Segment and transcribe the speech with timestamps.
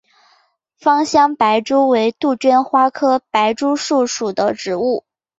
[0.79, 5.05] 芳香白珠为杜鹃花科白珠树属的植物。